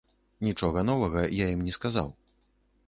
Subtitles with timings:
[0.47, 2.13] Нічога новага я ім не сказаў.